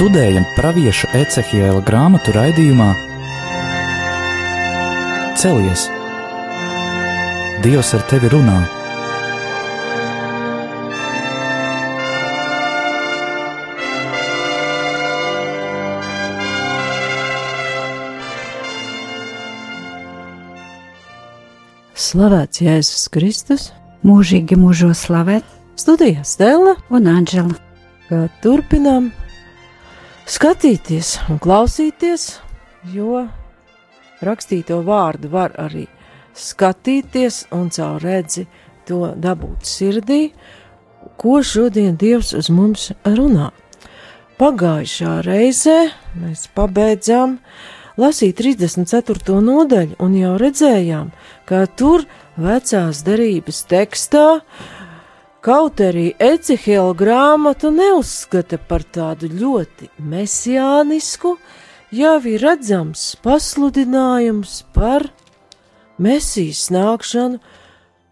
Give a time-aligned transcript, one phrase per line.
[0.00, 2.86] Studējam pravieša Ecehiela grāmatu raidījumā
[5.36, 5.82] Celies!
[7.60, 8.62] Dievs ar tevi runā!
[21.92, 23.70] Slavēts Jēzus Kristus,
[24.00, 25.44] mūžīgi mūžos slavēt,
[25.76, 27.60] studijā Stela, un Anģela.
[28.08, 29.12] kā turpinām
[30.30, 32.38] skatīties un klausīties,
[32.94, 33.24] jo
[34.22, 35.88] rakstīto vārdu var arī
[36.38, 38.46] skatīties un caur redzi
[38.86, 40.20] to dabūt sirdī,
[41.18, 43.50] ko šodien Dievs uz mums runā.
[44.40, 45.78] Pagājušā reizē
[46.16, 47.38] mēs pabeidzām
[48.00, 49.40] lasīt 34.
[49.44, 51.10] nodaļu un jau redzējām,
[51.44, 52.06] ka tur
[52.38, 54.26] vecās derības tekstā
[55.40, 61.30] Kaut arī Ecihela grāmatu neuzskata par tādu ļoti mesijānisku,
[61.96, 65.06] jau ir redzams pasludinājums par
[65.96, 67.40] mesijas nākšanu,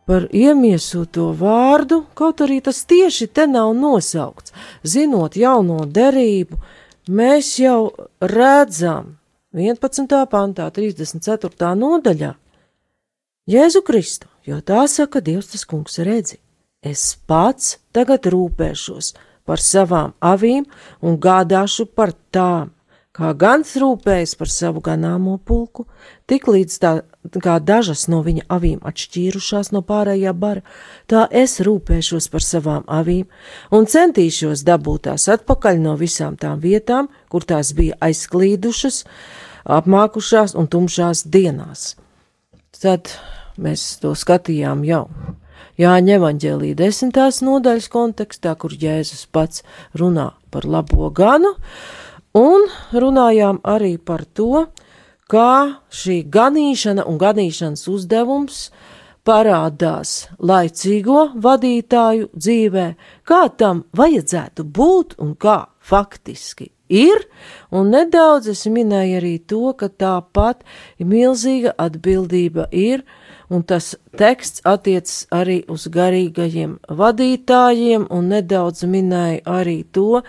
[0.08, 4.56] par iemiesoto vārdu, kaut arī tas tieši te nav nosaukts.
[4.80, 6.56] Zinot jauno derību,
[7.12, 7.92] mēs jau
[8.24, 9.18] redzam
[9.52, 10.24] 11.
[10.32, 11.76] pantā, 34.
[11.76, 12.34] nodaļā
[13.52, 16.40] Jēzu Kristu, jo tā saka Dievs tas kungs redzi
[16.82, 19.14] es pats tagad rūpēšos
[19.48, 20.66] par savām avīm
[21.00, 22.70] un gādāšu par tām,
[23.16, 25.86] kā gans rūpējas par savu ganāmo pulku,
[26.30, 26.92] tik līdz tā
[27.42, 30.62] kā dažas no viņa avīm atšķīrušās no pārējā bara,
[31.10, 33.26] tā es rūpēšos par savām avīm
[33.74, 39.02] un centīšos dabūt tās atpakaļ no visām tām vietām, kur tās bija aizklīdušas,
[39.64, 41.96] apmākušās un tumšās dienās.
[42.78, 43.10] Tad
[43.58, 45.08] mēs to skatījām jau
[45.78, 49.62] Jāņa evaņģēlī desmitās nodaļas kontekstā, kur Jēzus pats
[49.94, 51.52] runā par labo ganu,
[52.34, 54.66] un runājām arī par to,
[55.30, 58.62] kā šī ganīšana un ganīšanas uzdevums
[59.28, 62.88] parādās laicīgo vadītāju dzīvē,
[63.28, 67.22] kā tam vajadzētu būt un kā faktiski ir,
[67.70, 70.64] un nedaudz es minēju arī to, ka tāpat
[70.98, 73.04] milzīga atbildība ir
[73.50, 80.22] un tas teksts attiecas arī uz garīgajiem vadītājiem, un nedaudz minēja arī to,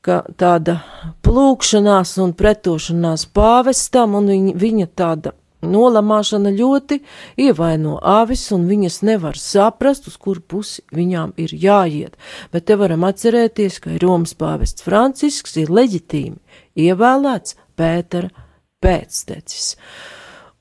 [0.00, 0.80] ka tāda
[1.24, 7.00] plūkšanās un pretošanās pāvestam un viņa, viņa tāda nolamāšana ļoti
[7.44, 12.16] ievaino avis, un viņas nevar saprast, uz kuru pusi viņām ir jāiet.
[12.52, 16.40] Bet te varam atcerēties, ka Romas pāvests Francisks ir leģitīmi
[16.80, 18.32] ievēlēts Pētera
[18.80, 19.74] pēctecis.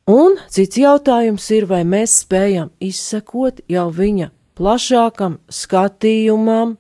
[0.09, 6.71] Un cits jautājums ir, vai mēs spējam izsekot jau viņa plašākam skatījumam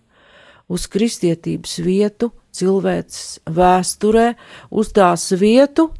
[0.69, 4.31] uz kristietības vietu, cilvēces vēsturē,
[4.73, 5.91] uz tās vietu,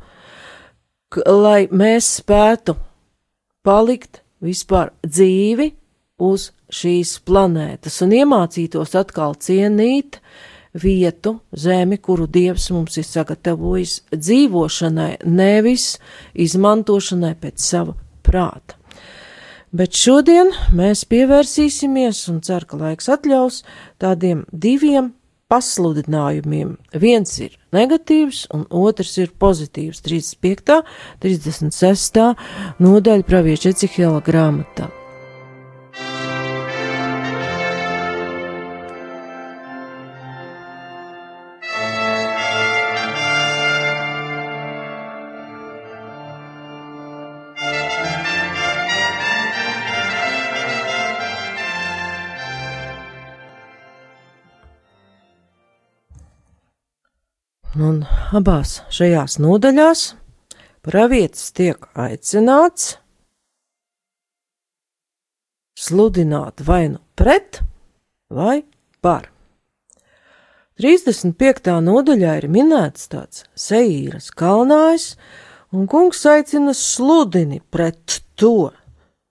[1.25, 2.73] lai mēs spētu
[3.61, 5.69] palikt vispār dzīvi
[6.25, 10.17] uz šīs planētas un iemācītos atkal cienīt
[10.73, 15.97] vietu, zemi, kuru Dievs mums ir sagatavojis dzīvošanai, nevis
[16.33, 18.75] izmantošanai pēc sava prāta.
[19.69, 23.61] Bet šodien mēs pievērsīsimies, un ceru, ka laiks atļaus,
[24.01, 25.11] tādiem diviem
[25.49, 26.75] pasludinājumiem.
[27.01, 30.01] Viens ir negatīvs, un otrs ir pozitīvs.
[30.05, 30.81] 35.
[31.21, 32.23] 36.
[32.81, 34.89] nodaļa pravieša Ecihela grāmatā.
[58.35, 60.01] Abās šajās nodaļās
[60.85, 62.97] pravietis tiek aicināts
[65.79, 67.61] sludināt vai nu pret,
[68.29, 68.61] vai
[69.01, 69.29] par.
[70.79, 71.71] 35.
[71.83, 75.15] nodaļā ir minēts tāds seīras kalnājs,
[75.75, 78.71] un kungs aicina sludini pret to.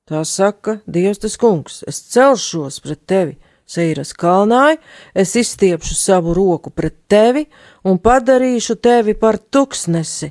[0.09, 4.79] Tā saka Dievs tas kungs, es celšos pret tevi, Seiras kalnāji,
[5.13, 7.45] es izstiepšu savu roku pret tevi
[7.85, 10.31] un padarīšu tevi par tuksnesi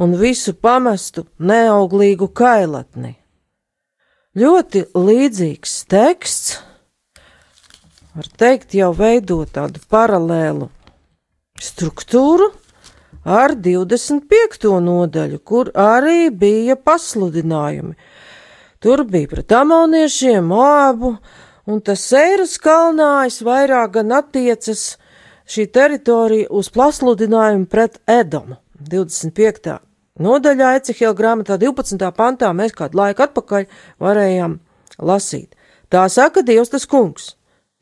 [0.00, 3.18] un visu pamestu neauglīgu kailatni.
[4.40, 6.54] Ļoti līdzīgs teksts,
[8.16, 10.70] var teikt, jau veido tādu paralēlu
[11.60, 12.48] struktūru
[13.28, 14.70] ar 25.
[14.80, 17.92] nodaļu, kur arī bija pasludinājumi.
[18.80, 21.18] Tur bija pret amoniešiem, moabu,
[21.66, 24.96] un tas seiras kalnājs vairāk gan attiecas
[25.50, 28.56] šī teritorija uz plasludinājumu pret Edomu.
[28.80, 29.74] 25.
[30.20, 32.06] nodaļā Ecehela grāmatā 12.
[32.16, 33.66] pantā mēs kādu laiku atpakaļ
[34.00, 34.56] varējām
[34.98, 35.52] lasīt.
[35.90, 37.34] Tā saka Dievs tas kungs,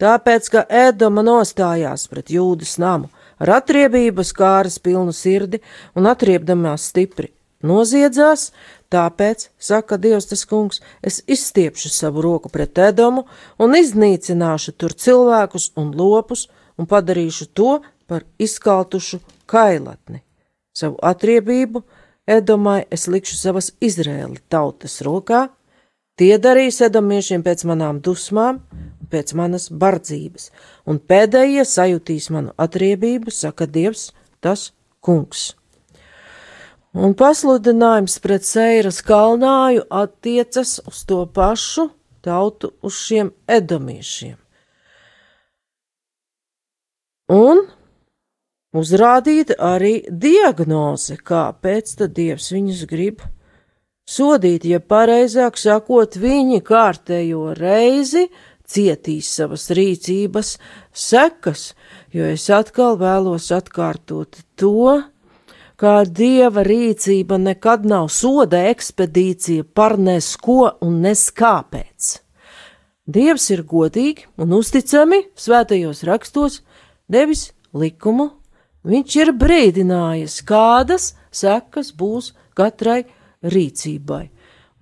[0.02, 5.60] tāpēc, ka Edoma nostājās pret jūdas namu ar atriebības kāras pilnu sirdi
[5.94, 7.30] un atriebdamās stipri
[7.62, 8.52] noziedzās,
[8.92, 13.26] tāpēc, saka Dievs tas kungs, es izstiepšu savu roku pret Edomu
[13.60, 16.46] un iznīcināšu tur cilvēkus un lopus
[16.78, 19.20] un padarīšu to par izkaltušu
[19.50, 20.22] kailatni.
[20.76, 21.82] Savu atriebību
[22.28, 25.46] Edomai es likšu savas Izrēli tautas rokā,
[26.20, 30.50] tie darīs Edomiešiem pēc manām dusmām un pēc manas bardzības,
[30.84, 34.10] un pēdējie sajutīs manu atriebību, saka Dievs,
[34.44, 34.70] tas
[35.00, 35.54] kungs
[36.96, 41.88] un pasludinājums pret Seiras kalnāju attiecas uz to pašu
[42.24, 44.36] tautu, uz šiem edomiešiem.
[47.28, 47.66] Un
[48.76, 53.24] uzrādīta arī diagnoze, kāpēc tad Dievs viņus grib
[54.08, 58.28] sodīt, ja pareizāk sakot, viņi kārtējo reizi
[58.68, 60.56] cietīs savas rīcības
[60.92, 61.72] sekas,
[62.12, 65.02] jo es atkal vēlos atkārtot to,
[65.78, 72.08] kā dieva rīcība nekad nav soda ekspedīcija par nesko un neskāpēc.
[73.08, 76.60] Dievs ir godīgi un uzticami svētajos rakstos
[77.08, 78.32] devis likumu,
[78.84, 83.04] viņš ir brīdinājis, kādas sekas būs katrai
[83.46, 84.26] rīcībai.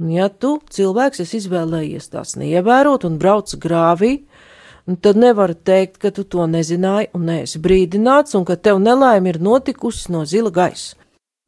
[0.01, 4.27] Un ja tu cilvēks esi izvēlējies tās neievērot un brauc grāvī,
[4.95, 9.41] tad nevar teikt, ka tu to nezināji un neesi brīdināts, un ka tev nelaime ir
[9.43, 10.95] notikusi no zila gaisa.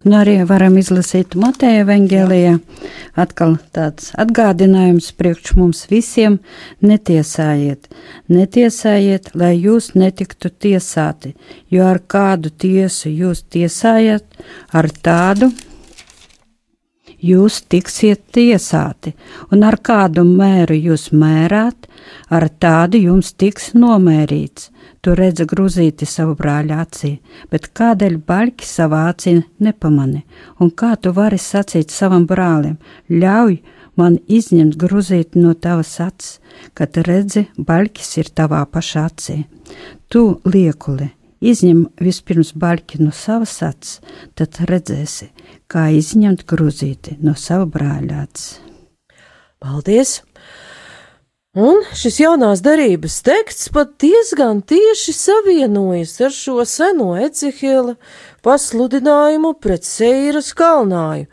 [0.06, 2.52] Un arī varam izlasīt Mateja Vangelijā.
[3.18, 6.36] Atkal tāds atgādinājums priekš mums visiem-
[6.90, 7.88] netiesājiet,
[8.30, 11.34] netiesājiet, lai jūs netiktu tiesāti,
[11.70, 14.22] jo ar kādu tiesu jūs tiesājat,
[14.72, 15.50] ar tādu
[17.22, 19.14] jūs tiksiet tiesāti,
[19.50, 21.87] un ar kādu mēru jūs mērāt,
[22.30, 24.70] ar tādu jums tiks nomērīts.
[25.00, 27.12] Tu redzi grūzīti savu brāļa acī,
[27.52, 30.24] bet kādēļ baļķi savā acī nepamani,
[30.60, 32.78] un kā tu vari sacīt savam brālim,
[33.08, 33.60] ļauj
[33.98, 36.38] man izņemt grūzīti no tavas acis,
[36.74, 39.38] kad redzi, baļķis ir tavā pašā acī.
[40.10, 41.10] Tu liekuli,
[41.40, 43.98] izņem vispirms baļķi no savas acis,
[44.34, 45.30] tad redzēsi,
[45.70, 48.56] kā izņemt grūzīti no sava brāļa acis.
[49.58, 50.20] Paldies!
[51.56, 57.94] Un šis jaunās derības teksts pat diezgan tieši savienojas ar šo seno Ecehela
[58.44, 61.24] pasludinājumu pret Seiras kalnāju.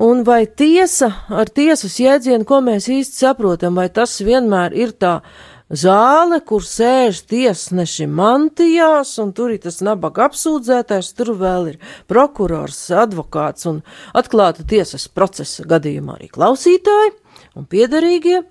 [0.00, 5.20] Un vai tiesa ar tiesas jēdzienu, ko mēs īsti saprotam, vai tas vienmēr ir tā
[5.68, 12.80] zāle, kur sēž tiesneši mantijās, un tur ir tas nabaga apsūdzētājs, tur vēl ir prokurors,
[12.90, 13.84] advokāts un
[14.16, 17.12] atklāta tiesas procesa gadījumā arī klausītāji
[17.54, 18.42] un piederīgie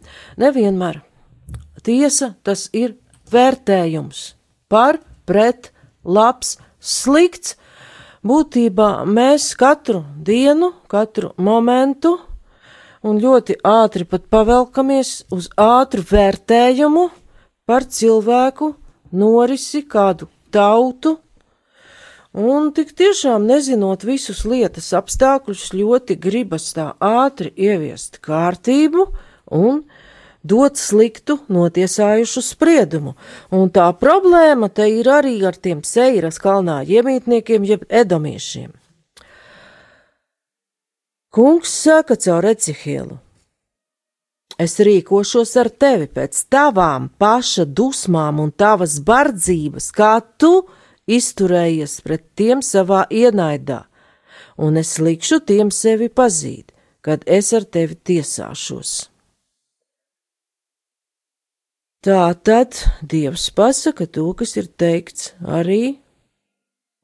[0.41, 1.01] nevienmēr.
[1.83, 2.95] Tiesa tas ir
[3.31, 4.33] vērtējums
[4.71, 5.71] par, pret,
[6.03, 7.57] labs, slikts.
[8.23, 12.15] Būtībā mēs katru dienu, katru momentu
[13.03, 17.09] un ļoti ātri pat pavelkamies uz ātru vērtējumu
[17.67, 18.71] par cilvēku
[19.11, 21.17] norisi, kādu tautu,
[22.33, 29.05] Un tik tiešām nezinot visus lietas apstākļus, ļoti gribas tā ātri ieviest kārtību
[29.53, 29.83] un
[30.41, 33.13] dot sliktu notiesājušu spriedumu.
[33.53, 38.73] Un tā problēma te ir arī ar tiem Seiras kalnā iemītniekiem jeb edomiešiem.
[41.33, 43.19] Kungs saka caur Ecihielu.
[44.57, 50.63] Es rīkošos ar tevi pēc tavām paša dusmām un tavas bardzības, kā tu
[51.07, 53.83] izturējies pret tiem savā ienaidā,
[54.57, 58.93] un es likšu tiem sevi pazīt, kad es ar tevi tiesāšos.
[62.03, 65.95] Tā tad Dievs pasaka to, kas ir teikts arī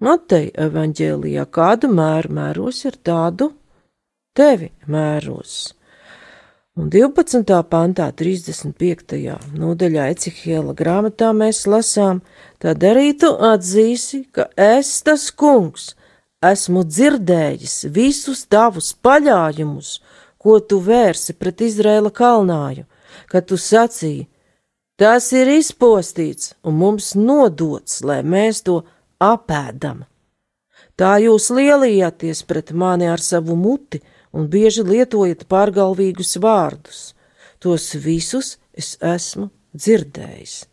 [0.04, 3.50] Mateja evaņģēlijā, kādu mēru mēros ir tādu
[4.36, 5.79] tevi mēros.
[6.80, 7.44] Un 12.
[7.68, 9.18] pantā, 35.
[9.60, 12.22] nodaļā Ecihiela grāmatā mēs lasām,
[12.64, 15.90] tad arī tu atzīsi, ka es tas kungs,
[16.40, 19.90] esmu dzirdējis visus tavus paļājumus,
[20.40, 22.86] ko tu vērsi pret Izrēla kalnāju,
[23.28, 24.30] kad tu sacīji,
[24.96, 28.78] tas ir izpostīts un mums nodots, lai mēs to
[29.20, 30.06] apēdam.
[30.96, 34.00] Tā jūs lielījāties pret mani ar savu muti,
[34.34, 37.14] un bieži lietojat pārgalvīgus vārdus.
[37.60, 40.66] Tos visus es esmu dzirdējis.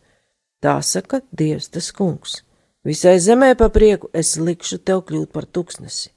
[0.63, 2.41] Tā saka Dievs tas kungs.
[2.87, 6.09] Visai zemē pa prieku es likšu tev kļūt par tuksnesi.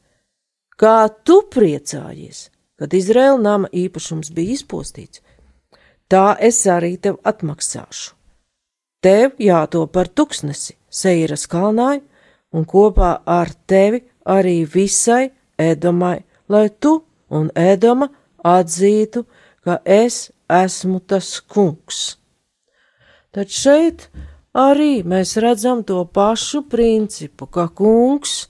[0.81, 5.21] Kā tu priecājies, kad Izraēla nama īpašums bija izpostīts,
[6.09, 8.15] tā es arī tev atmaksāšu.
[9.05, 12.01] Tev jāto par tuksnesi, Seiras kalnai,
[12.53, 15.31] un kopā ar tevi arī visai
[15.61, 16.97] Edomai, lai tu
[17.31, 18.11] un Edoma
[18.45, 19.25] atzītu,
[19.65, 22.17] ka es esmu tas kungs.
[23.31, 24.09] Tad šeit
[24.57, 28.49] arī mēs redzam to pašu principu, ka kungs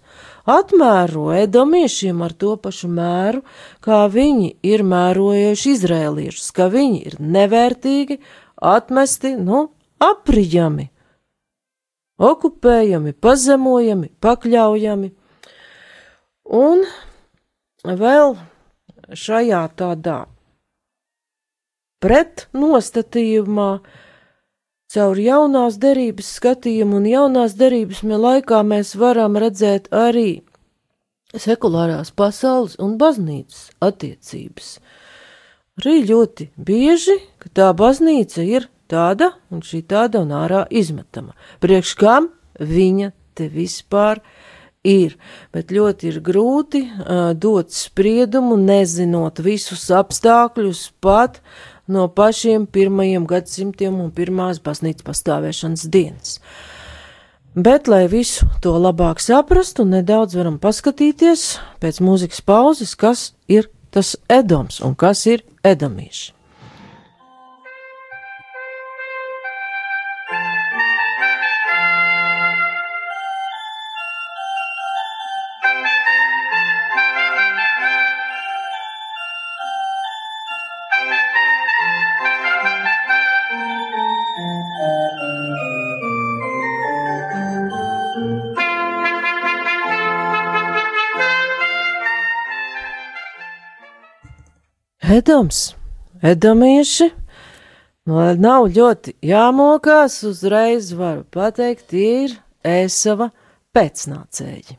[0.49, 3.43] atmēro edomiešiem ar to pašu mēru,
[3.85, 8.19] kā viņi ir mērojuši izrēliešus, ka viņi ir nevērtīgi,
[8.57, 9.69] atmesti, nu,
[10.01, 10.89] aprijami,
[12.21, 15.13] okupējami, pazemojami, pakļaujami.
[16.51, 16.83] Un
[17.85, 18.35] vēl
[19.17, 20.21] šajā tādā
[22.00, 23.71] pretnostatījumā
[24.90, 30.43] caur jaunās derības skatījumu un jaunās derības laikā mēs varam redzēt arī
[31.37, 34.79] sekulārās pasaules un baznīcas attiecības.
[35.81, 41.37] Arī ļoti bieži, ka tā baznīca ir tāda un šī tāda un ārā izmetama.
[41.62, 44.38] Priekš kam viņa te vispār ir?
[44.87, 45.17] Ir,
[45.53, 51.41] bet ļoti ir grūti uh, dot spriedumu, nezinot visus apstākļus pat
[51.91, 56.39] no pašiem pirmajiem gadsimtiem un pirmās baznīcas pastāvēšanas dienas.
[57.51, 64.15] Bet, lai visu to labāk saprastu, nedaudz varam paskatīties pēc mūzikas pauzes, kas ir tas
[64.31, 66.40] Edoms un kas ir Edomīši.
[95.11, 95.73] Edoms,
[96.23, 97.09] Edomieši,
[98.07, 103.33] no nav ļoti jāmokās, uzreiz varu pateikt, ir Ēsava
[103.75, 104.79] pēcnācēji.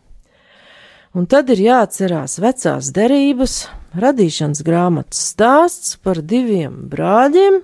[1.20, 3.58] Un tad ir jāatcerās vecās derības,
[4.00, 7.60] radīšanas grāmatas stāsts par diviem brāļiem,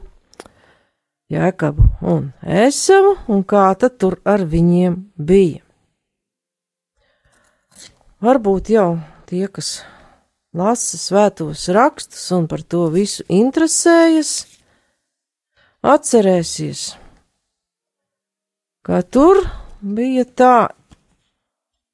[1.32, 5.64] Jēkabu un Ēsavu, un kā tad tur ar viņiem bija.
[8.20, 8.98] Varbūt jau
[9.30, 9.78] tie, kas
[10.56, 14.46] lasa svētos rakstus un par to visu interesējas,
[15.84, 16.84] atcerēsies,
[18.86, 19.42] ka tur
[19.82, 20.58] bija tā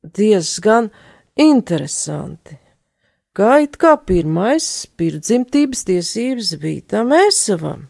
[0.04, 0.92] diezgan
[1.40, 2.60] interesanti,
[3.34, 4.68] ka it kā pirmais
[4.98, 7.90] pirmdzimtības tiesības bija tam esavam.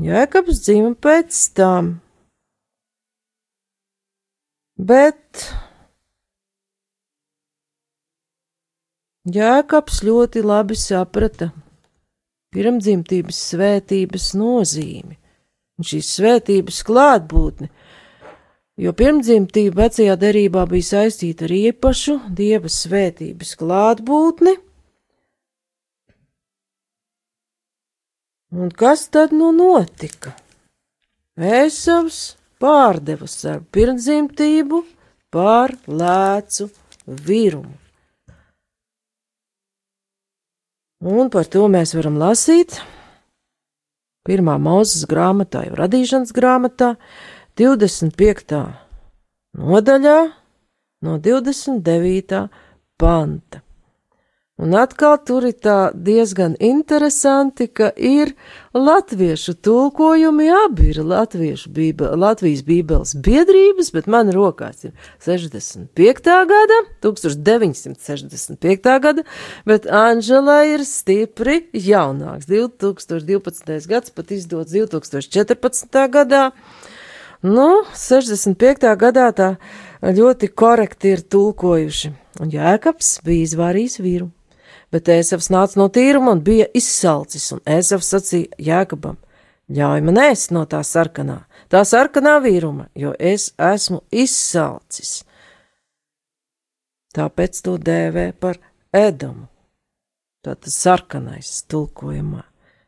[0.00, 1.90] Jēkabs dzima pēc tam,
[4.78, 5.44] bet
[9.24, 11.46] Jēkabs ļoti labi saprata
[12.52, 15.16] pirmdzimtības svētības nozīmi
[15.78, 17.70] un šīs svētības klātbūtni,
[18.84, 24.54] jo pirmdzimtība vecajā derībā bija saistīta ar īpašu dieva svētības klātbūtni.
[28.54, 30.34] Un kas tad nu notika?
[31.40, 34.82] Ēsavs pārdeva savu pirmdzimtību
[35.32, 36.68] pār lēcu
[37.24, 37.83] virumu.
[41.04, 42.78] Un par to mēs varam lasīt
[44.24, 46.94] pirmā mūzes grāmatā, jau radīšanas grāmatā,
[47.60, 48.62] 25.
[49.60, 50.16] nodaļā,
[51.04, 52.40] no 29.
[52.96, 53.63] panta.
[54.54, 58.36] Un atkal tur ir tā diezgan interesanti, ka ir
[58.70, 64.92] latviešu tulkojumi, abi ir latviešu bībe, Latvijas bībeles biedrības, bet man rokās ir
[65.26, 66.30] 65.
[66.52, 68.86] gada, 1965.
[69.02, 69.24] gada,
[69.66, 73.90] bet Anžela ir stipri jaunāks, 2012.
[73.90, 75.98] gads pat izdots 2014.
[76.14, 76.44] gadā.
[77.42, 78.86] Nu, 65.
[79.02, 79.50] gadā tā
[79.98, 84.30] ļoti korekti ir tulkojuši, un Jēkabs bija izvārījis vīru
[84.94, 89.16] bet Ēsavs nāca no tīruma un bija izsalcis, un Ēsavs sacīja Jēkabam:
[89.74, 91.40] Ļauj man ēst no tā sarkanā,
[91.72, 95.24] tā sarkanā vīruma, jo es esmu izsalcis.
[97.14, 98.60] Tāpēc to dēvē par
[98.94, 99.48] Edomu.
[100.44, 102.42] Tātad sarkanais tulkojumā.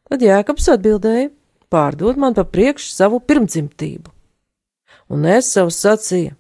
[0.07, 1.31] Tad Jēkabs atbildēja:
[1.73, 4.13] Pārdod man pa priekšu savu pirmdzimtību.
[5.11, 6.37] Un es savu sacīju: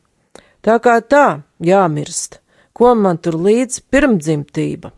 [0.62, 2.40] Tā kā tā jāmirst,
[2.74, 4.92] ko man tur līdz pirmdzimtība?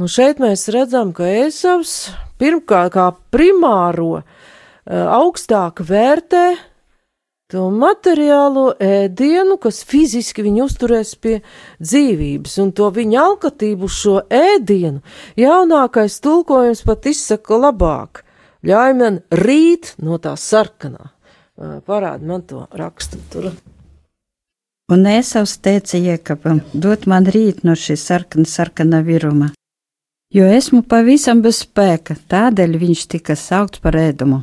[0.00, 4.22] Nu, šeit mēs redzam, ka Ēsavs pirmkārt kā primāro
[4.88, 6.44] augstāk vērtē
[7.52, 11.34] to materiālo ēdienu, kas fiziski viņu uzturēs pie
[11.82, 15.02] dzīvības, un to viņa alkatību šo ēdienu
[15.36, 18.24] jaunākais tulkojums pat izsaka labāk.
[18.64, 21.12] Ļauj man rīt no tā sarkanā.
[21.84, 23.52] Parādi man to rakstu tur.
[24.90, 29.52] Un Ēsavs teica Iekabam, dod man rīt no šī sarkana, sarkana viruma,
[30.30, 34.42] jo esmu pavisam bez spēka, tādēļ viņš tika saukts par ēdumu.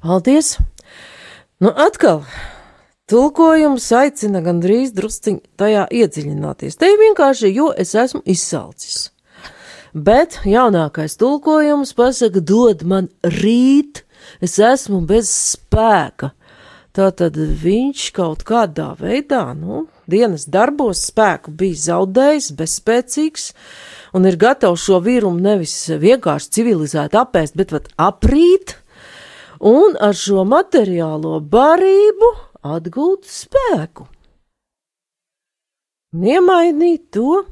[0.00, 0.56] Paldies!
[1.60, 2.22] Nu, atkal,
[3.10, 6.78] tulkojums aicina gandrīz drusciņi tajā iedziļināties.
[6.80, 9.10] Te vienkārši, jo es esmu izsalcis.
[9.92, 14.04] Bet jaunākais tulkojums pasaka, dod man rīt,
[14.40, 16.30] es esmu bez spēka.
[16.96, 23.48] Tātad viņš kaut kādā veidā, nu, dienas darbos spēku bija zaudējis, bezspēcīgs,
[24.16, 28.76] un ir gatavs šo vīrumu nevis vienkārši civilizēt apēst, bet pat aprīt,
[29.60, 32.32] un ar šo materiālo barību
[32.66, 34.08] atgūt spēku.
[36.10, 37.44] Iemainīt to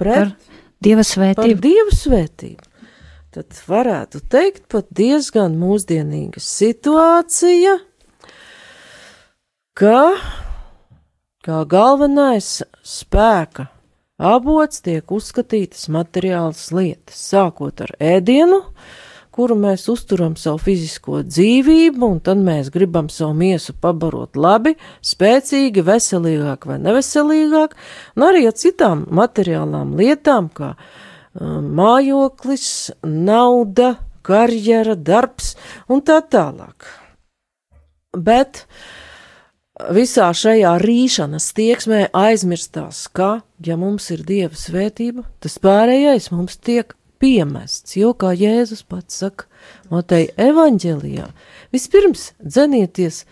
[0.00, 1.60] pret Par dieva svētību.
[1.62, 2.70] dievu svētību.
[3.34, 7.78] Tad varētu teikt, pat diezgan mūsdienīga situācija,
[9.74, 9.98] ka
[11.44, 13.68] kā galvenais spēka
[14.16, 18.62] avots tiek uzskatītas materiālas lietas, sākot ar ēdienu,
[19.34, 25.84] kuru mēs uzturam savu fizisko dzīvību, un tad mēs gribam savu miesu pabarot labi, spēcīgi,
[25.84, 27.74] veselīgāk vai neveselīgāk,
[28.16, 32.68] un arī ar citām materiālām lietām, kā um, mājoklis,
[33.02, 35.56] nauda, karjera, darbs
[35.90, 36.86] un tā tālāk.
[38.14, 38.64] Bet
[39.92, 46.94] visā šajā rīšanas tieksmē aizmirstās, ka, ja mums ir dieva svētība, tas pārējais mums tiek
[47.22, 49.48] piemests, jo, kā Jēzus pats saka,
[49.92, 51.28] Mateja evaņģēlijā,
[51.72, 53.24] vispirms dzenieties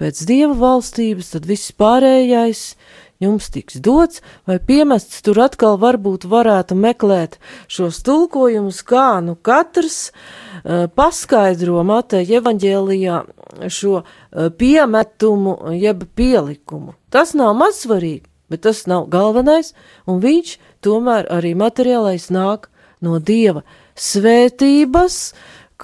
[0.00, 2.74] pēc dieva valstības, tad viss pārējais
[3.22, 7.38] jums tiks dots, vai piemests tur atkal varbūt varētu meklēt
[7.70, 13.22] šos tulkojumus, kā nu katrs uh, paskaidro Mateja evaņģēlijā
[13.70, 16.96] šo uh, piemetumu jeb pielikumu.
[17.14, 19.72] Tas nav mazsvarīgi, bet tas nav galvenais,
[20.10, 22.68] un viņš tomēr arī materiālais nāk
[23.04, 25.34] no dieva svētības,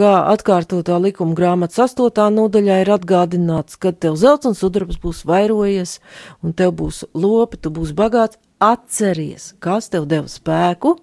[0.01, 5.99] kā atkārtotā likuma grāmatas astotā nodaļā ir atgādināts, ka tev zelts un sudrabs būs vairojies,
[6.45, 10.97] un tev būs lopi, tu būsi bagāts, atceries, kas tev deva spēku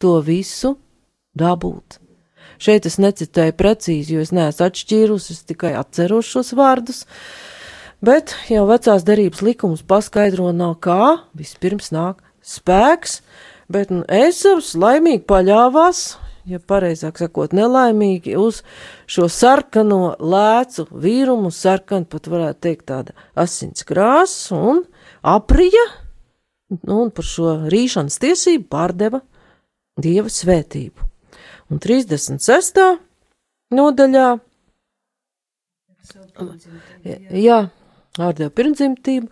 [0.00, 0.76] to visu
[1.38, 1.98] dabūt.
[2.62, 7.04] Šeit es necitēju precīzi, jo es neesmu atšķīrusi, es tikai atceros šos vārdus,
[8.04, 13.20] bet jau vecās derības likums paskaidro no kā vispirms nāk spēks,
[13.72, 16.04] bet nu, Esavs laimīgi paļāvās,
[16.48, 18.62] ja pareizāk sakot, nelaimīgi uz
[19.10, 24.82] šo sarkano lēcu vīrumu, sarkanu pat varētu teikt tāda asins krāsa un
[25.22, 25.84] aprija,
[26.82, 29.22] nu, un par šo rīšanas tiesību pārdeva
[30.02, 31.08] dieva svētību.
[31.72, 32.84] Un 36.
[33.72, 34.28] nodaļā,
[37.32, 37.58] jā,
[38.20, 39.28] ārdeva pirmdzimtību,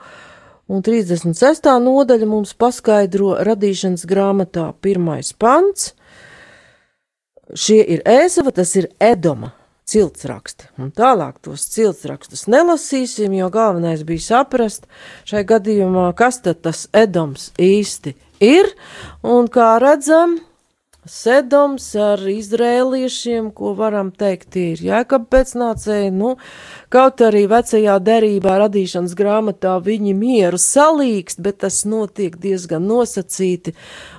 [0.71, 1.67] Un 36.
[1.83, 5.97] nodaļa mums paskaidro radīšanas grāmatā pirmais pants.
[7.59, 9.53] Šie ir ēzava, tas ir Edoma
[9.91, 10.69] ciltsraksti.
[10.79, 14.87] Un tālāk tos ciltsrakstus nelasīsim, jo galvenais bija saprast
[15.29, 18.71] šai gadījumā, kas tad tas Edoms īsti ir.
[19.27, 20.39] Un kā redzam,
[21.09, 26.35] Sedoms ar izrēliešiem, ko varam teikt, ir jēkab pēcnācēji, nu,
[26.93, 33.73] kaut arī vecajā derībā radīšanas grāmatā viņi mieru salīkst, bet tas notiek diezgan nosacīti,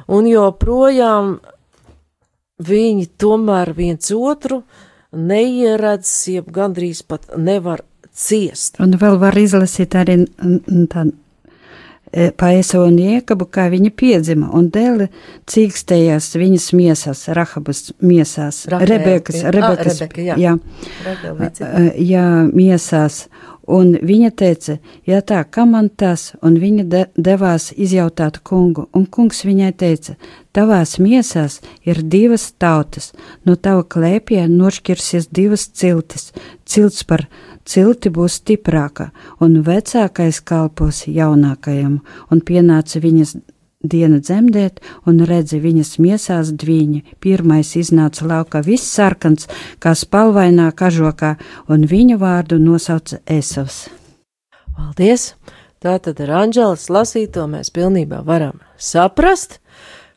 [0.10, 1.36] un joprojām
[2.68, 4.62] viņi tomēr viens otru
[5.12, 7.84] neieredz, jeb gandrīz pat nevar
[8.16, 8.80] ciest.
[8.84, 10.22] Un vēl var izlasīt arī
[10.92, 11.18] tādu
[12.12, 15.06] Paesa un Iekabu, kā viņa piedzima, un dēli
[15.48, 19.38] cīkstējās viņas miesās, Rahabas miesās, Rahel, Rebekas.
[19.48, 20.36] Rebekas, Ah, Rebeka, jā.
[20.36, 20.58] jā,
[21.40, 21.70] līdzi.
[22.10, 23.22] jā, miesās,
[23.72, 29.06] un viņa teica, ja tā, kam man tas, un viņa de, devās izjautāt kungu, un
[29.06, 30.18] kungs viņai teica,
[30.56, 33.12] tavās miesās ir divas tautas,
[33.46, 36.32] no tava klēpjā nošķirsies divas ciltis,
[36.66, 37.28] cilts par
[37.66, 42.00] cilti būs stiprāka, un vecākais kalpos jaunākajam,
[42.32, 43.38] un pienāca viņas
[43.84, 47.04] diena dzemdēt, un redzi viņas miesās dviņi.
[47.24, 49.48] Pirmais iznāca laukā viss sarkans,
[49.80, 51.36] kā spalvainā kažokā,
[51.70, 53.88] un viņu vārdu nosauca Esavs.
[54.76, 55.34] Paldies!
[55.82, 59.58] Tātad ar Anģelas lasīto mēs pilnībā varam saprast,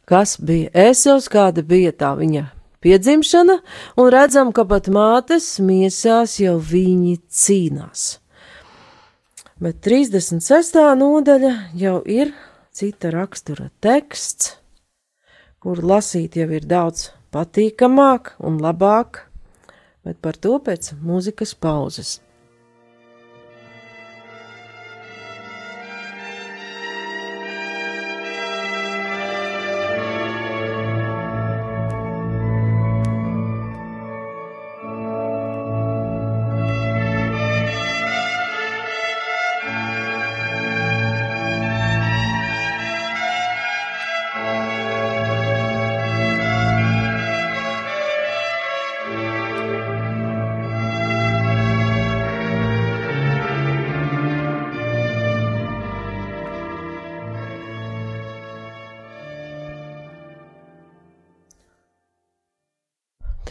[0.04, 2.50] kas bija Esavs, kāda bija tā viņa
[2.84, 3.56] piedzimšana,
[3.96, 8.04] un redzam, ka pat mātes miesās jau viņi cīnās.
[9.56, 10.76] Bet 36.
[11.00, 12.34] nodaļa jau ir
[12.74, 14.56] cita rakstura teksts,
[15.62, 19.20] kur lasīt jau ir daudz patīkamāk un labāk,
[20.02, 22.18] bet par to pēc mūzikas pauzes.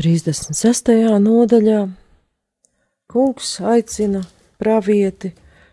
[0.04, 0.90] 36.
[1.24, 1.78] nodaļā
[3.08, 4.20] kungs aicina
[4.60, 5.30] pravieti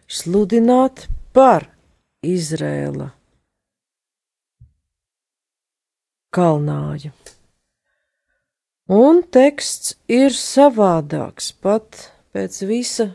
[0.06, 1.64] sludināt par
[2.22, 3.08] Izrēla
[6.30, 7.10] kalnāju.
[9.00, 11.98] Un teksts ir savādāks pat
[12.30, 13.08] pēc visa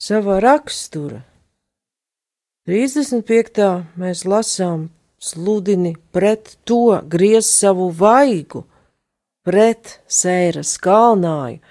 [0.00, 1.20] sava rakstura.
[2.64, 3.68] 35.
[4.00, 4.88] mēs lasām
[5.20, 8.64] sludini pret to, griez savu vaigu,
[9.48, 11.62] pret sēras kalnāju,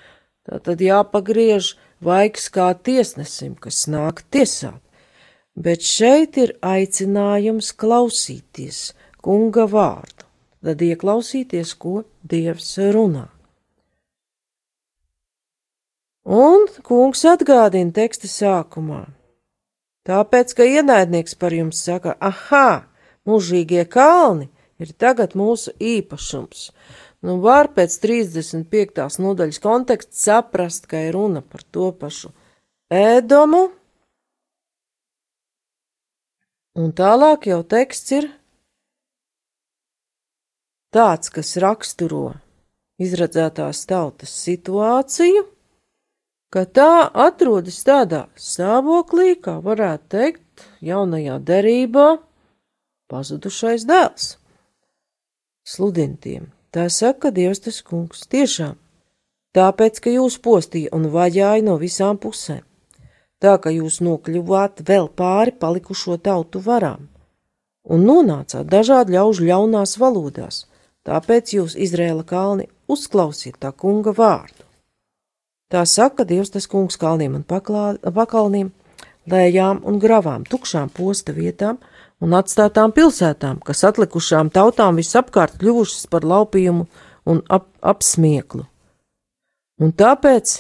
[0.66, 4.82] tad jāpagriež vaigs kā tiesnesim, kas nāk tiesāt.
[5.58, 10.26] Bet šeit ir aicinājums klausīties kunga vārdu,
[10.66, 13.28] tad ieklausīties, ko Dievs runā.
[16.28, 19.06] Un kungs atgādina teksta sākumā.
[20.08, 22.84] Tāpēc, ka ienaidnieks par jums saka, ah,
[23.28, 26.70] mūžīgie kalni ir tagad mūsu īpašums,
[27.26, 29.18] Nu, var pēc 35.
[29.24, 32.30] nodaļas konteksta saprast, ka ir runa par to pašu
[32.94, 33.64] ēdomu,
[36.78, 38.28] un tālāk jau teksts ir
[40.94, 42.36] tāds, kas raksturo
[43.02, 45.42] izredzētās tautas situāciju,
[46.54, 46.92] ka tā
[47.28, 52.06] atrodas tādā stāvoklī, kā varētu teikt, jaunajā derībā
[53.10, 54.36] pazudušais dēls.
[55.68, 58.76] Sludintiem Tā saka Dievs tas kungs, tiešām,
[59.58, 62.60] tāpēc, ka jūs postīja un vajāja no visām pusēm,
[63.42, 67.08] tā ka jūs nokļuvāt vēl pāri palikušo tautu varām,
[67.90, 70.60] un nonācāt dažādu ļaužu ļaunās valodās,
[71.10, 74.62] tāpēc jūs, Izrēla kalni, uzklausiet tā kunga vārdu.
[75.74, 78.70] Tā saka Dievs tas kungs kalniem un paklā, pakalniem,
[79.26, 81.82] lējām un gravām, tukšām posta vietām,
[82.24, 86.88] un atstātām pilsētām, kas atlikušām tautām visapkārt kļuvušas par laupījumu
[87.28, 88.66] un ap, apsmieklu.
[89.78, 90.56] Un tāpēc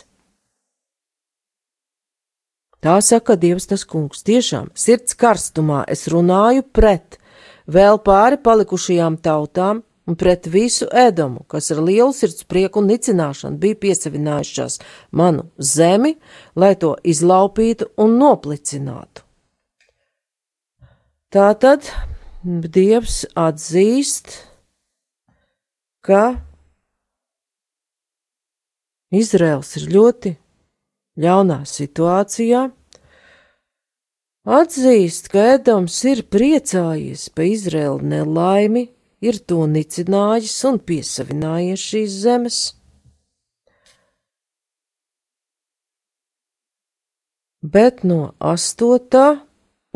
[2.83, 7.17] tā saka Dievs tas kungs, tiešām sirds karstumā es runāju pret
[7.65, 13.59] vēl pāri palikušajām tautām un pret visu ēdamu, kas ar lielu sirds prieku un nicināšanu
[13.59, 14.79] bija piesavinājušās
[15.11, 16.15] manu zemi,
[16.55, 19.26] lai to izlaupītu un noplicinātu.
[21.27, 21.83] Tā tad
[22.47, 24.29] Dievs atzīst,
[25.99, 26.37] ka
[29.11, 30.31] Izraels ir ļoti
[31.19, 32.61] ļaunā situācijā,
[34.47, 38.85] atzīst, ka Edams ir priecājies pa Izraēlu nelaimi,
[39.19, 42.61] ir to nicinājis un piesavinājies šīs zemes.
[47.59, 49.46] Bet no astotā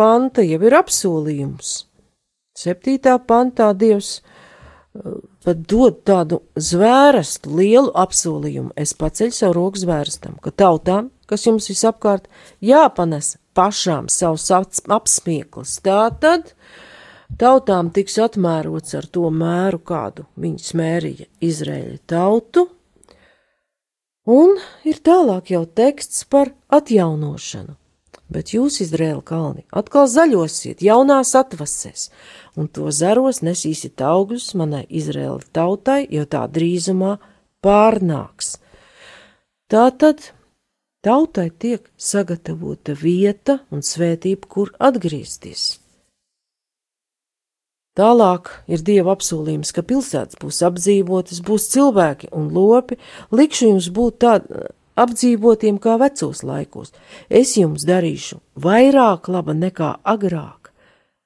[0.02, 1.76] panta jau ir apsolījums.
[2.58, 8.74] Septītā pantā Dievs uh, pat dod tādu zvērestu, lielu apsolījumu.
[8.80, 12.28] Es paceļu savu roku zvērestam, ka tautām, kas jums visapkārt,
[12.66, 15.78] jāpanes pašām savus apsmieklis.
[15.86, 16.54] Tā tad
[17.42, 22.68] tautām tiks atmērots ar to mēru, kādu viņi smērīja Izraēļa tautu,
[24.30, 27.81] un ir tālāk jau teksts par atjaunošanu
[28.32, 32.10] bet jūs, Izraēla kalni, atkal zaļosiet jaunās atvasēs,
[32.56, 37.18] un to zaros nesīsiet augļus manai Izraēla tautai, jo tā drīzumā
[37.64, 38.56] pārnāks.
[39.72, 40.32] Tātad
[41.06, 45.78] tautai tiek sagatavota vieta un svētība, kur atgriezties.
[48.00, 52.96] Tālāk ir dieva apsolījums, ka pilsētas būs apdzīvotas, būs cilvēki un lopi,
[53.36, 54.62] likšu jums būt tādi
[55.00, 56.92] apdzīvotiem kā vecos laikos.
[57.30, 60.72] Es jums darīšu vairāk laba nekā agrāk,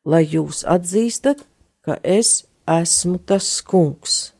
[0.06, 1.46] lai jūs atzīstat,
[1.86, 4.34] ka es esmu tas kungs.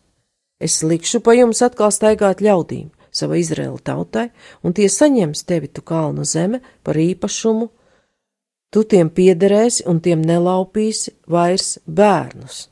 [0.60, 4.30] Es likšu pa jums atkal staigāt ļaudīm, savai Izraēla tautai,
[4.64, 7.70] un tie saņems tevi tu kalnu zeme par īpašumu,
[8.72, 12.66] tu tiem piederēsi un tiem nelaupīsi vairs bērnus.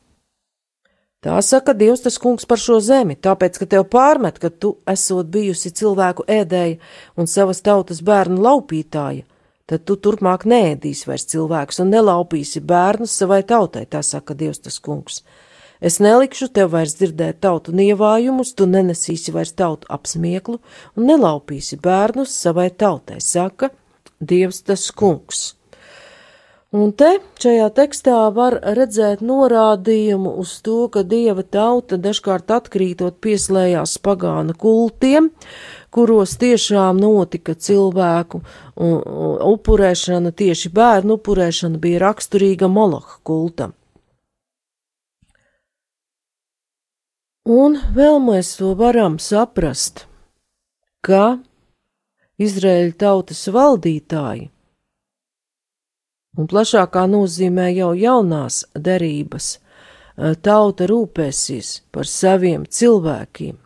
[1.23, 5.29] Tā saka Dievs tas kungs par šo zemi, tāpēc, ka tev pārmet, ka tu esot
[5.31, 6.81] bijusi cilvēku ēdēja
[7.15, 9.23] un savas tautas bērnu laupītāja,
[9.63, 14.81] tad tu turpmāk neēdīsi vairs cilvēkus un nelaupīsi bērnus savai tautai, tā saka Dievs tas
[14.83, 15.21] kungs.
[15.79, 20.59] Es nelikšu tev vairs dzirdēt tautu nievājumus, tu nenesīsi vairs tautu apsmieklu
[20.99, 23.71] un nelaupīsi bērnus savai tautai, saka
[24.19, 25.53] Dievs tas kungs.
[26.73, 33.99] Un te šajā tekstā var redzēt norādījumu uz to, ka dieva tauta dažkārt atkrītot pieslējās
[34.01, 35.27] pagāna kultiem,
[35.93, 38.41] kuros tiešām notika cilvēku
[39.53, 43.77] upurēšana, tieši bērnu upurēšana bija raksturīga moloha kultam.
[47.45, 50.07] Un vēl mēs to varam saprast,
[51.05, 51.37] ka
[52.41, 54.52] Izraēļa tautas valdītāji
[56.37, 63.57] un plašākā nozīmē jau jaunās derības, eh, tauta rūpēsies par saviem cilvēkiem.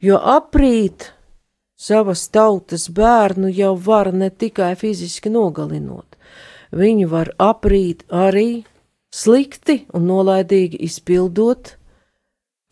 [0.00, 1.12] Jo aprīt
[1.76, 6.16] savas tautas bērnu jau var ne tikai fiziski nogalinot,
[6.72, 8.64] viņu var aprīt arī
[9.12, 11.76] slikti un nolaidīgi izpildot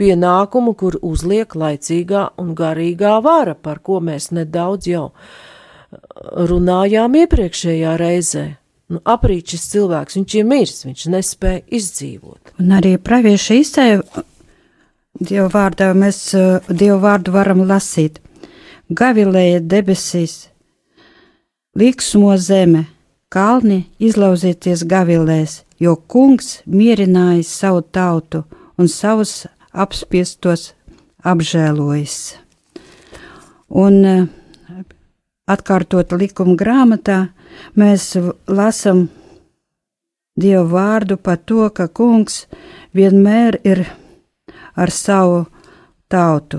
[0.00, 5.12] pienākumu, kur uzliek laicīgā un garīgā vara, par ko mēs nedaudz jau
[6.50, 8.44] runājām iepriekšējā reizē.
[8.92, 12.54] Nu, aprīt šis cilvēks, viņš ir miris, viņš nespēja izdzīvot.
[12.60, 14.24] Un arī pravieša izcēja
[15.14, 16.18] Dievu vārdā mēs
[16.68, 18.18] Dievu vārdu varam lasīt.
[18.90, 20.50] Gavilēja debesīs,
[21.78, 22.84] liksmo zeme,
[23.32, 28.42] kalni izlauzieties gavilēs, jo kungs mierinājis savu tautu
[28.76, 30.72] un savus apspiestos
[31.24, 32.18] apžēlojis.
[33.74, 34.26] Un uh,
[35.50, 37.18] atkārtot likuma grāmatā,
[37.76, 38.14] mēs
[38.48, 39.08] lasām
[40.34, 42.48] Dievu vārdu par to, ka kungs
[42.90, 43.84] vienmēr ir
[44.74, 45.44] ar savu
[46.10, 46.58] tautu.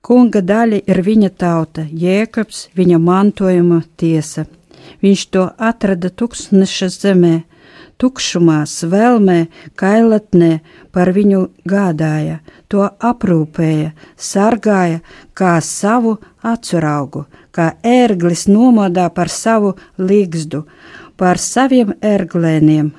[0.00, 4.46] Kunga daļa ir viņa tauta, jēkabs, viņa mantojuma tiesa.
[5.04, 7.34] Viņš to atrada tūkstneša zemē,
[8.00, 9.38] tukšumā, svelmē,
[9.76, 10.50] kailatnē
[10.90, 15.02] par viņu gādāja, to aprūpēja, sargāja
[15.38, 20.64] kā savu acuraugu, kā ērglis nomodā par savu līgzdu,
[21.16, 22.92] par saviem ērglēniem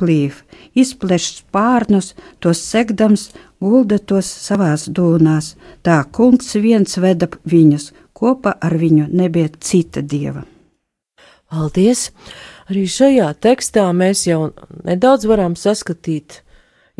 [0.00, 0.40] plīv,
[0.74, 3.28] izpleš spārnus, tos segdams,
[3.60, 10.46] gulda tos savās dūnās, tā kungs viens veda viņus, kopā ar viņu nebija cita dieva.
[11.50, 12.10] Paldies!
[12.70, 14.52] Arī šajā tekstā mēs jau
[14.86, 16.44] nedaudz varam saskatīt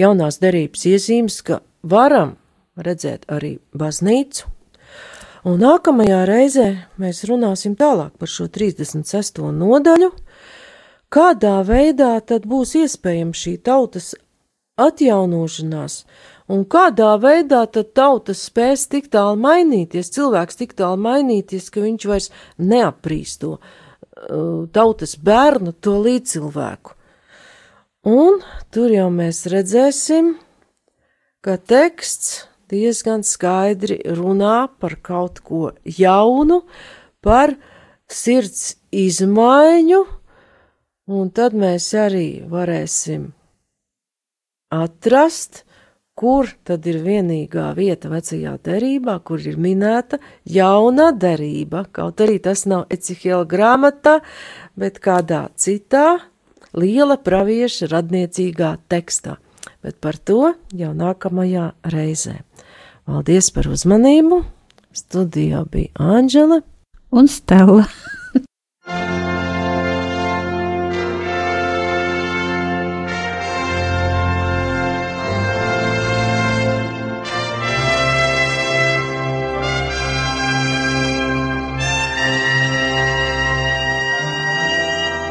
[0.00, 2.34] jaunās derības iezīmes, ka varam
[2.74, 4.48] redzēt arī baznīcu.
[5.48, 6.66] Un nākamajā reizē
[7.00, 9.40] mēs runāsim tālāk par šo 36.
[9.56, 10.10] nodaļu,
[11.08, 14.12] kādā veidā tad būs iespējama šī tautas
[14.80, 16.04] atjaunošanās,
[16.52, 22.10] un kādā veidā tad tautas spēs tik tālu mainīties, cilvēks tik tālu mainīties, ka viņš
[22.10, 23.56] vairs neaprīsto
[24.20, 26.92] Uh, tautas bērnu, to līdzcilvēku.
[28.10, 28.42] Un
[28.74, 30.34] tur jau mēs redzēsim,
[31.40, 36.62] ka teksts diezgan skaidri runā par kaut ko jaunu,
[37.20, 37.54] par
[38.10, 40.04] sirds izmaiņu,
[41.10, 43.30] un tad mēs arī varēsim
[44.70, 45.64] atrast,
[46.20, 52.66] kur tad ir vienīgā vieta vecajā derībā, kur ir minēta jauna derība, kaut arī tas
[52.68, 54.18] nav Ecihela grāmatā,
[54.76, 56.20] bet kādā citā
[56.76, 59.38] liela pravieša radniecīgā tekstā.
[59.80, 62.40] Bet par to jau nākamajā reizē.
[63.08, 64.42] Paldies par uzmanību!
[64.92, 66.60] Studijā bija Āņģele
[67.16, 67.86] un Stela.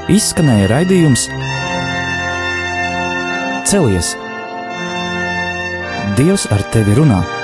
[0.09, 1.27] Izskanēja raidījums
[3.69, 4.15] Celies!
[6.19, 7.38] Dievs ar tevi runā!